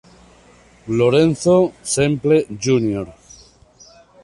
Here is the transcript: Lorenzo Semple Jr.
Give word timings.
Lorenzo 0.87 1.73
Semple 1.83 2.47
Jr. 2.57 3.05